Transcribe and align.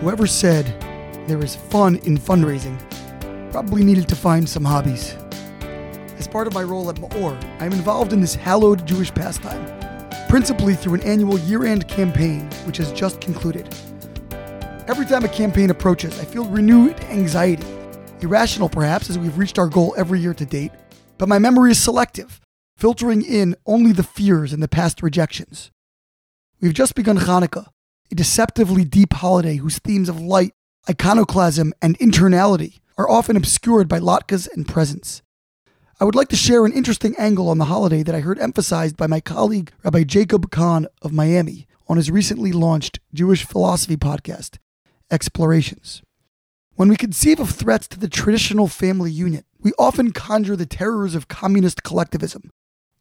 Whoever 0.00 0.28
said 0.28 0.64
there 1.26 1.42
is 1.42 1.56
fun 1.56 1.96
in 2.04 2.18
fundraising 2.18 2.78
probably 3.50 3.82
needed 3.82 4.08
to 4.08 4.14
find 4.14 4.48
some 4.48 4.64
hobbies. 4.64 5.16
As 6.18 6.28
part 6.28 6.46
of 6.46 6.54
my 6.54 6.62
role 6.62 6.88
at 6.88 6.96
Maor, 6.96 7.36
I 7.60 7.66
am 7.66 7.72
involved 7.72 8.12
in 8.12 8.20
this 8.20 8.36
hallowed 8.36 8.86
Jewish 8.86 9.12
pastime, 9.12 9.66
principally 10.28 10.74
through 10.74 10.94
an 10.94 11.02
annual 11.02 11.36
year 11.40 11.64
end 11.64 11.88
campaign 11.88 12.48
which 12.64 12.76
has 12.76 12.92
just 12.92 13.20
concluded. 13.20 13.74
Every 14.86 15.04
time 15.04 15.24
a 15.24 15.28
campaign 15.28 15.70
approaches, 15.70 16.16
I 16.20 16.24
feel 16.24 16.44
renewed 16.44 17.00
anxiety. 17.06 17.66
Irrational, 18.20 18.68
perhaps, 18.68 19.10
as 19.10 19.18
we've 19.18 19.36
reached 19.36 19.58
our 19.58 19.68
goal 19.68 19.94
every 19.98 20.20
year 20.20 20.34
to 20.34 20.46
date, 20.46 20.70
but 21.18 21.28
my 21.28 21.40
memory 21.40 21.72
is 21.72 21.82
selective, 21.82 22.40
filtering 22.76 23.22
in 23.24 23.56
only 23.66 23.90
the 23.90 24.04
fears 24.04 24.52
and 24.52 24.62
the 24.62 24.68
past 24.68 25.02
rejections. 25.02 25.72
We've 26.60 26.72
just 26.72 26.94
begun 26.94 27.18
Hanukkah, 27.18 27.66
a 28.10 28.14
deceptively 28.14 28.84
deep 28.84 29.12
holiday 29.12 29.56
whose 29.56 29.78
themes 29.78 30.08
of 30.08 30.20
light, 30.20 30.52
iconoclasm, 30.88 31.72
and 31.82 31.98
internality 31.98 32.80
are 32.96 33.08
often 33.08 33.36
obscured 33.36 33.88
by 33.88 34.00
latkes 34.00 34.48
and 34.52 34.66
presents. 34.66 35.22
I 36.00 36.04
would 36.04 36.14
like 36.14 36.28
to 36.28 36.36
share 36.36 36.64
an 36.64 36.72
interesting 36.72 37.14
angle 37.18 37.48
on 37.48 37.58
the 37.58 37.66
holiday 37.66 38.02
that 38.02 38.14
I 38.14 38.20
heard 38.20 38.38
emphasized 38.38 38.96
by 38.96 39.06
my 39.06 39.20
colleague 39.20 39.72
Rabbi 39.82 40.04
Jacob 40.04 40.50
Kahn 40.50 40.86
of 41.02 41.12
Miami 41.12 41.66
on 41.88 41.96
his 41.96 42.10
recently 42.10 42.52
launched 42.52 43.00
Jewish 43.12 43.44
philosophy 43.44 43.96
podcast, 43.96 44.58
explorations. 45.10 46.02
When 46.74 46.88
we 46.88 46.96
conceive 46.96 47.40
of 47.40 47.50
threats 47.50 47.88
to 47.88 47.98
the 47.98 48.08
traditional 48.08 48.68
family 48.68 49.10
unit, 49.10 49.44
we 49.58 49.72
often 49.78 50.12
conjure 50.12 50.54
the 50.54 50.66
terrors 50.66 51.16
of 51.16 51.26
communist 51.26 51.82
collectivism. 51.82 52.50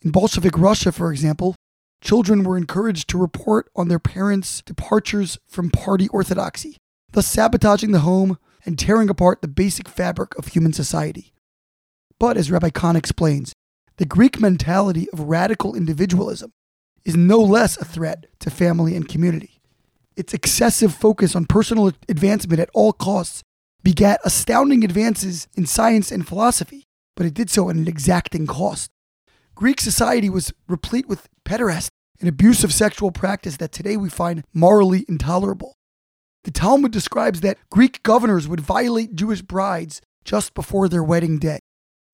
In 0.00 0.10
Bolshevik 0.10 0.56
Russia, 0.56 0.92
for 0.92 1.12
example, 1.12 1.54
children 2.00 2.44
were 2.44 2.56
encouraged 2.56 3.08
to 3.08 3.18
report 3.18 3.70
on 3.74 3.88
their 3.88 3.98
parents' 3.98 4.62
departures 4.62 5.38
from 5.46 5.70
party 5.70 6.08
orthodoxy, 6.08 6.76
thus 7.12 7.26
sabotaging 7.26 7.92
the 7.92 8.00
home 8.00 8.38
and 8.64 8.78
tearing 8.78 9.08
apart 9.08 9.42
the 9.42 9.48
basic 9.48 9.88
fabric 9.88 10.36
of 10.38 10.48
human 10.48 10.72
society. 10.72 11.32
But 12.18 12.36
as 12.36 12.50
Rabbi 12.50 12.70
Kahn 12.70 12.96
explains, 12.96 13.52
the 13.98 14.04
Greek 14.04 14.40
mentality 14.40 15.08
of 15.12 15.20
radical 15.20 15.74
individualism 15.74 16.52
is 17.04 17.16
no 17.16 17.38
less 17.38 17.76
a 17.76 17.84
threat 17.84 18.26
to 18.40 18.50
family 18.50 18.96
and 18.96 19.08
community. 19.08 19.60
Its 20.16 20.34
excessive 20.34 20.94
focus 20.94 21.36
on 21.36 21.46
personal 21.46 21.92
advancement 22.08 22.60
at 22.60 22.70
all 22.74 22.92
costs 22.92 23.42
begat 23.82 24.20
astounding 24.24 24.82
advances 24.82 25.46
in 25.54 25.66
science 25.66 26.10
and 26.10 26.26
philosophy, 26.26 26.84
but 27.14 27.26
it 27.26 27.34
did 27.34 27.48
so 27.48 27.70
at 27.70 27.76
an 27.76 27.86
exacting 27.86 28.46
cost. 28.46 28.90
Greek 29.54 29.80
society 29.80 30.28
was 30.28 30.52
replete 30.68 31.08
with 31.08 31.28
pederasty, 31.44 31.88
an 32.20 32.28
abusive 32.28 32.72
sexual 32.72 33.10
practice 33.10 33.56
that 33.58 33.72
today 33.72 33.96
we 33.96 34.08
find 34.08 34.44
morally 34.52 35.04
intolerable. 35.08 35.74
The 36.44 36.50
Talmud 36.50 36.92
describes 36.92 37.40
that 37.40 37.58
Greek 37.70 38.02
governors 38.02 38.46
would 38.46 38.60
violate 38.60 39.14
Jewish 39.14 39.42
brides 39.42 40.00
just 40.24 40.54
before 40.54 40.88
their 40.88 41.02
wedding 41.02 41.38
day. 41.38 41.58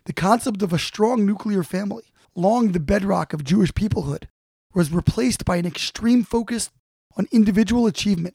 The 0.05 0.13
concept 0.13 0.63
of 0.63 0.73
a 0.73 0.79
strong 0.79 1.25
nuclear 1.25 1.63
family, 1.63 2.05
long 2.35 2.73
the 2.73 2.81
bedrock 2.81 3.33
of 3.33 3.45
Jewish 3.45 3.73
peoplehood, 3.73 4.25
was 4.75 4.91
replaced 4.91 5.45
by 5.45 5.57
an 5.57 5.67
extreme 5.67 6.25
focus 6.25 6.71
on 7.17 7.29
individual 7.31 7.87
achievement, 7.87 8.35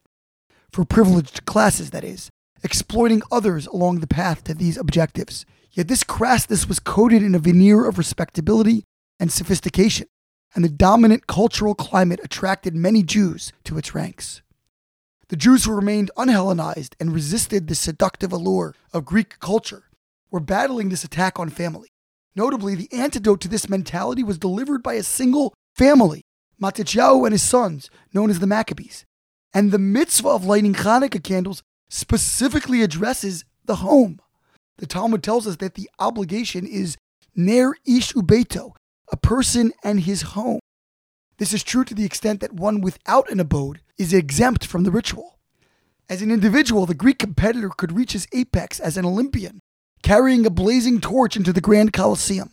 for 0.72 0.86
privileged 0.86 1.46
classes, 1.46 1.90
that 1.90 2.04
is, 2.04 2.30
exploiting 2.64 3.22
others 3.32 3.66
along 3.68 4.00
the 4.00 4.08
path 4.08 4.44
to 4.44 4.54
these 4.54 4.78
objectives. 4.78 5.46
Yet 5.72 5.88
this 5.88 6.04
crassness 6.04 6.68
was 6.68 6.80
coated 6.80 7.24
in 7.24 7.36
a 7.36 7.40
veneer 7.40 7.88
of 7.88 7.98
respectability 7.98 8.84
and 9.20 9.32
sophistication, 9.32 10.08
and 10.56 10.64
the 10.64 10.70
dominant 10.70 11.28
cultural 11.28 11.76
climate 11.76 12.20
attracted 12.24 12.76
many 12.76 13.04
Jews 13.04 13.52
to 13.64 13.78
its 13.78 13.94
ranks. 13.94 14.42
The 15.30 15.36
Jews 15.36 15.66
who 15.66 15.74
remained 15.74 16.12
unhellenized 16.18 16.96
and 17.00 17.14
resisted 17.14 17.68
the 17.68 17.76
seductive 17.76 18.32
allure 18.32 18.74
of 18.94 19.06
Greek 19.06 19.40
culture 19.40 19.84
were 20.32 20.40
battling 20.40 20.90
this 20.90 21.04
attack 21.04 21.40
on 21.40 21.50
family. 21.50 21.90
Notably, 22.36 22.76
the 22.76 22.92
antidote 22.94 23.42
to 23.42 23.48
this 23.48 23.68
mentality 23.68 24.24
was 24.24 24.38
delivered 24.38 24.84
by 24.84 24.94
a 24.94 25.04
single 25.04 25.54
family 25.76 26.24
Matityahu 26.62 27.26
and 27.26 27.34
his 27.34 27.44
sons, 27.44 27.90
known 28.14 28.30
as 28.30 28.40
the 28.40 28.48
Maccabees. 28.48 29.06
And 29.54 29.72
the 29.72 29.80
mitzvah 29.80 30.30
of 30.30 30.46
lighting 30.46 30.74
Hanukkah 30.74 31.24
candles 31.24 31.62
specifically 31.90 32.82
addresses 32.82 33.46
the 33.66 33.78
home. 33.78 34.20
The 34.78 34.88
Talmud 34.88 35.24
tells 35.24 35.48
us 35.48 35.58
that 35.58 35.76
the 35.76 35.90
obligation 36.00 36.66
is 36.66 36.98
ner 37.36 37.76
ish 37.86 38.14
ubeto, 38.14 38.74
a 39.12 39.18
person 39.18 39.72
and 39.84 40.02
his 40.02 40.22
home. 40.34 40.60
This 41.38 41.54
is 41.54 41.64
true 41.64 41.84
to 41.86 41.94
the 41.94 42.06
extent 42.06 42.42
that 42.42 42.54
one 42.54 42.82
without 42.82 43.30
an 43.30 43.40
abode 43.40 43.82
is 43.98 44.14
exempt 44.14 44.66
from 44.66 44.84
the 44.84 44.92
ritual. 44.92 45.38
As 46.10 46.22
an 46.22 46.32
individual, 46.32 46.86
the 46.86 46.96
Greek 46.96 47.20
competitor 47.20 47.70
could 47.70 47.92
reach 47.92 48.14
his 48.14 48.28
apex 48.34 48.80
as 48.80 48.98
an 48.98 49.06
Olympian, 49.06 49.60
carrying 50.02 50.46
a 50.46 50.50
blazing 50.50 51.00
torch 51.00 51.36
into 51.36 51.54
the 51.54 51.62
Grand 51.62 51.94
Colosseum. 51.94 52.52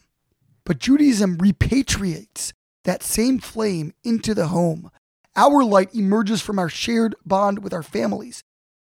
But 0.64 0.78
Judaism 0.78 1.38
repatriates 1.38 2.52
that 2.84 3.02
same 3.02 3.38
flame 3.38 3.92
into 4.02 4.34
the 4.34 4.48
home. 4.48 4.90
Our 5.36 5.64
light 5.64 5.94
emerges 5.94 6.42
from 6.42 6.58
our 6.58 6.68
shared 6.68 7.14
bond 7.24 7.62
with 7.62 7.72
our 7.72 7.82
families. 7.82 8.42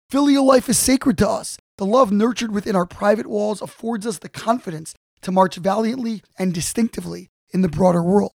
Filial 0.09 0.45
life 0.45 0.69
is 0.69 0.77
sacred 0.77 1.17
to 1.19 1.29
us. 1.29 1.57
The 1.77 1.85
love 1.85 2.11
nurtured 2.11 2.51
within 2.51 2.75
our 2.75 2.85
private 2.85 3.27
walls 3.27 3.61
affords 3.61 4.05
us 4.05 4.19
the 4.19 4.29
confidence 4.29 4.93
to 5.21 5.31
march 5.31 5.55
valiantly 5.55 6.21
and 6.37 6.53
distinctively 6.53 7.29
in 7.51 7.61
the 7.61 7.69
broader 7.69 8.03
world. 8.03 8.31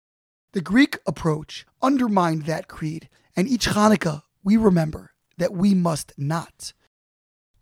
The 0.52 0.60
Greek 0.60 0.98
approach 1.06 1.66
undermined 1.82 2.46
that 2.46 2.68
creed, 2.68 3.08
and 3.34 3.48
each 3.48 3.68
Hanukkah 3.68 4.22
we 4.42 4.56
remember 4.56 5.12
that 5.38 5.52
we 5.52 5.74
must 5.74 6.12
not. 6.16 6.72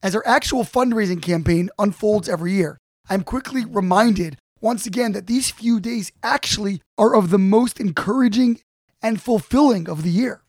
As 0.03 0.15
our 0.15 0.27
actual 0.27 0.65
fundraising 0.65 1.23
campaign 1.23 1.71
unfolds 1.79 2.29
every 2.29 2.53
year, 2.53 2.79
I'm 3.09 3.23
quickly 3.23 3.65
reminded 3.65 4.37
once 4.61 4.87
again 4.87 5.13
that 5.13 5.27
these 5.27 5.51
few 5.51 5.81
days 5.81 6.13
actually 6.23 6.81
are 6.97 7.15
of 7.15 7.31
the 7.31 7.39
most 7.39 7.81
encouraging 7.81 8.61
and 9.03 9.21
fulfilling 9.21 9.89
of 9.89 10.03
the 10.03 10.11
year. 10.11 10.43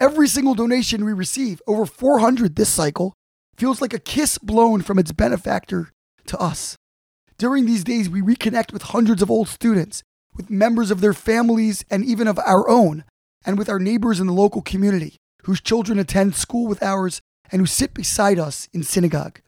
Every 0.00 0.28
single 0.28 0.54
donation 0.54 1.04
we 1.04 1.12
receive, 1.12 1.60
over 1.66 1.86
400 1.86 2.56
this 2.56 2.68
cycle, 2.68 3.14
feels 3.56 3.80
like 3.80 3.92
a 3.92 3.98
kiss 3.98 4.38
blown 4.38 4.82
from 4.82 4.98
its 4.98 5.12
benefactor 5.12 5.90
to 6.26 6.38
us. 6.38 6.76
During 7.36 7.66
these 7.66 7.84
days, 7.84 8.08
we 8.08 8.22
reconnect 8.22 8.72
with 8.72 8.82
hundreds 8.82 9.22
of 9.22 9.30
old 9.30 9.48
students, 9.48 10.02
with 10.38 10.48
members 10.48 10.90
of 10.90 11.02
their 11.02 11.12
families 11.12 11.84
and 11.90 12.02
even 12.02 12.26
of 12.26 12.38
our 12.38 12.66
own, 12.70 13.04
and 13.44 13.58
with 13.58 13.68
our 13.68 13.78
neighbors 13.78 14.18
in 14.18 14.26
the 14.26 14.32
local 14.32 14.62
community 14.62 15.16
whose 15.42 15.60
children 15.60 15.98
attend 15.98 16.34
school 16.34 16.66
with 16.66 16.82
ours 16.82 17.20
and 17.52 17.60
who 17.60 17.66
sit 17.66 17.92
beside 17.92 18.38
us 18.38 18.68
in 18.72 18.82
synagogue 18.82 19.40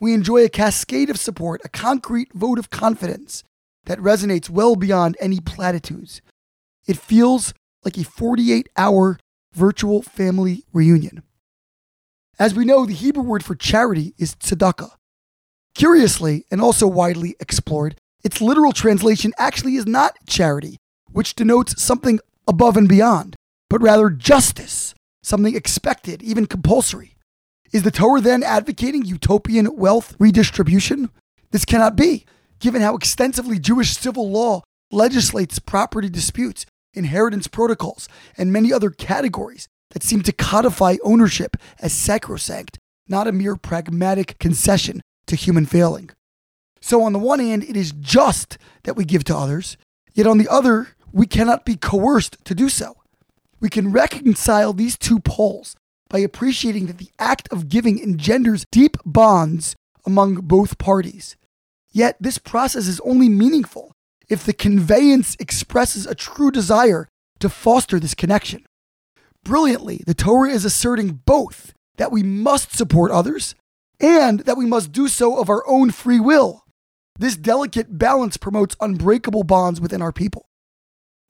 we 0.00 0.14
enjoy 0.14 0.42
a 0.44 0.48
cascade 0.48 1.10
of 1.10 1.18
support, 1.18 1.60
a 1.62 1.68
concrete 1.68 2.32
vote 2.32 2.58
of 2.58 2.70
confidence 2.70 3.44
that 3.84 3.98
resonates 3.98 4.48
well 4.48 4.74
beyond 4.74 5.16
any 5.20 5.40
platitudes. 5.40 6.22
It 6.86 6.96
feels 6.96 7.52
like 7.84 7.98
a 7.98 8.04
48 8.04 8.68
hour 8.76 9.18
virtual 9.52 10.02
family 10.02 10.64
reunion. 10.72 11.22
As 12.38 12.54
we 12.54 12.64
know, 12.64 12.86
the 12.86 12.94
Hebrew 12.94 13.22
word 13.22 13.44
for 13.44 13.54
charity 13.54 14.14
is 14.16 14.34
tzedakah. 14.34 14.92
Curiously, 15.74 16.46
and 16.50 16.60
also 16.60 16.86
widely 16.86 17.36
explored, 17.38 17.96
its 18.22 18.40
literal 18.40 18.72
translation 18.72 19.32
actually 19.38 19.76
is 19.76 19.86
not 19.86 20.16
charity, 20.26 20.76
which 21.12 21.34
denotes 21.34 21.82
something 21.82 22.20
above 22.46 22.76
and 22.76 22.88
beyond, 22.88 23.36
but 23.68 23.82
rather 23.82 24.10
justice, 24.10 24.94
something 25.22 25.54
expected, 25.54 26.22
even 26.22 26.46
compulsory. 26.46 27.16
Is 27.72 27.82
the 27.84 27.90
Torah 27.90 28.20
then 28.20 28.42
advocating 28.42 29.04
utopian 29.04 29.76
wealth 29.76 30.16
redistribution? 30.18 31.10
This 31.52 31.64
cannot 31.64 31.96
be, 31.96 32.26
given 32.58 32.82
how 32.82 32.96
extensively 32.96 33.58
Jewish 33.58 33.96
civil 33.96 34.30
law 34.30 34.62
legislates 34.90 35.58
property 35.58 36.08
disputes, 36.08 36.66
inheritance 36.94 37.46
protocols, 37.46 38.08
and 38.36 38.52
many 38.52 38.72
other 38.72 38.90
categories 38.90 39.68
that 39.90 40.02
seem 40.02 40.22
to 40.22 40.32
codify 40.32 40.96
ownership 41.02 41.56
as 41.80 41.92
sacrosanct, 41.92 42.78
not 43.08 43.28
a 43.28 43.32
mere 43.32 43.56
pragmatic 43.56 44.38
concession 44.38 45.00
to 45.26 45.36
human 45.36 45.66
failing. 45.66 46.10
So, 46.82 47.02
on 47.02 47.12
the 47.12 47.18
one 47.18 47.40
hand, 47.40 47.64
it 47.64 47.76
is 47.76 47.92
just 47.92 48.58
that 48.84 48.96
we 48.96 49.04
give 49.04 49.24
to 49.24 49.36
others, 49.36 49.76
yet 50.14 50.26
on 50.26 50.38
the 50.38 50.48
other, 50.48 50.88
we 51.12 51.26
cannot 51.26 51.64
be 51.64 51.76
coerced 51.76 52.42
to 52.44 52.54
do 52.54 52.68
so. 52.68 52.96
We 53.60 53.68
can 53.68 53.92
reconcile 53.92 54.72
these 54.72 54.96
two 54.96 55.20
poles 55.20 55.76
by 56.08 56.18
appreciating 56.18 56.86
that 56.86 56.98
the 56.98 57.10
act 57.18 57.48
of 57.52 57.68
giving 57.68 58.00
engenders 58.00 58.64
deep 58.70 58.96
bonds 59.04 59.76
among 60.06 60.36
both 60.36 60.78
parties. 60.78 61.36
Yet, 61.92 62.16
this 62.20 62.38
process 62.38 62.86
is 62.86 63.00
only 63.00 63.28
meaningful 63.28 63.92
if 64.28 64.44
the 64.44 64.52
conveyance 64.52 65.36
expresses 65.38 66.06
a 66.06 66.14
true 66.14 66.50
desire 66.50 67.08
to 67.40 67.48
foster 67.48 67.98
this 67.98 68.14
connection. 68.14 68.64
Brilliantly, 69.44 70.02
the 70.06 70.14
Torah 70.14 70.50
is 70.50 70.64
asserting 70.64 71.20
both 71.24 71.72
that 71.96 72.12
we 72.12 72.22
must 72.22 72.76
support 72.76 73.10
others 73.10 73.54
and 73.98 74.40
that 74.40 74.56
we 74.56 74.66
must 74.66 74.92
do 74.92 75.08
so 75.08 75.38
of 75.38 75.50
our 75.50 75.66
own 75.66 75.90
free 75.90 76.20
will. 76.20 76.64
This 77.20 77.36
delicate 77.36 77.98
balance 77.98 78.38
promotes 78.38 78.76
unbreakable 78.80 79.42
bonds 79.42 79.78
within 79.78 80.00
our 80.00 80.10
people. 80.10 80.48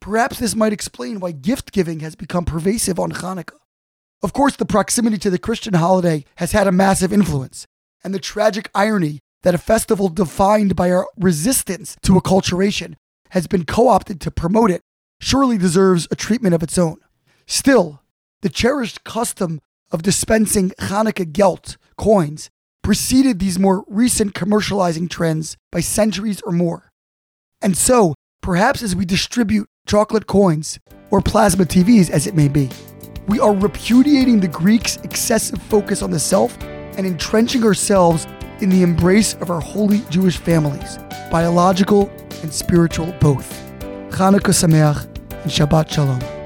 Perhaps 0.00 0.38
this 0.38 0.54
might 0.54 0.72
explain 0.72 1.18
why 1.18 1.32
gift 1.32 1.72
giving 1.72 1.98
has 1.98 2.14
become 2.14 2.44
pervasive 2.44 3.00
on 3.00 3.10
Hanukkah. 3.10 3.58
Of 4.22 4.32
course, 4.32 4.54
the 4.54 4.64
proximity 4.64 5.18
to 5.18 5.30
the 5.30 5.38
Christian 5.38 5.74
holiday 5.74 6.24
has 6.36 6.52
had 6.52 6.68
a 6.68 6.72
massive 6.72 7.12
influence, 7.12 7.66
and 8.04 8.14
the 8.14 8.20
tragic 8.20 8.70
irony 8.72 9.18
that 9.42 9.56
a 9.56 9.58
festival 9.58 10.08
defined 10.08 10.76
by 10.76 10.92
our 10.92 11.08
resistance 11.16 11.96
to 12.02 12.12
acculturation 12.12 12.94
has 13.30 13.48
been 13.48 13.64
co 13.64 13.88
opted 13.88 14.20
to 14.20 14.30
promote 14.30 14.70
it 14.70 14.82
surely 15.20 15.58
deserves 15.58 16.06
a 16.12 16.14
treatment 16.14 16.54
of 16.54 16.62
its 16.62 16.78
own. 16.78 16.98
Still, 17.48 18.00
the 18.42 18.48
cherished 18.48 19.02
custom 19.02 19.60
of 19.90 20.02
dispensing 20.02 20.70
Hanukkah 20.78 21.32
gelt 21.32 21.76
coins 21.96 22.48
preceded 22.82 23.38
these 23.38 23.58
more 23.58 23.84
recent 23.88 24.34
commercializing 24.34 25.08
trends 25.08 25.56
by 25.70 25.80
centuries 25.80 26.40
or 26.42 26.52
more. 26.52 26.90
And 27.60 27.76
so, 27.76 28.14
perhaps 28.42 28.82
as 28.82 28.96
we 28.96 29.04
distribute 29.04 29.68
chocolate 29.86 30.26
coins, 30.26 30.78
or 31.10 31.20
plasma 31.20 31.64
TVs 31.64 32.10
as 32.10 32.26
it 32.26 32.34
may 32.34 32.48
be, 32.48 32.70
we 33.26 33.40
are 33.40 33.54
repudiating 33.54 34.40
the 34.40 34.48
Greeks' 34.48 34.96
excessive 34.98 35.60
focus 35.62 36.02
on 36.02 36.10
the 36.10 36.18
self 36.18 36.60
and 36.62 37.06
entrenching 37.06 37.64
ourselves 37.64 38.26
in 38.60 38.68
the 38.70 38.82
embrace 38.82 39.34
of 39.34 39.50
our 39.50 39.60
holy 39.60 40.00
Jewish 40.10 40.36
families, 40.36 40.98
biological 41.30 42.08
and 42.42 42.52
spiritual 42.52 43.12
both. 43.20 43.50
Hanukkah 44.10 44.52
Sameach 44.52 45.04
and 45.42 45.50
Shabbat 45.50 45.90
Shalom. 45.90 46.39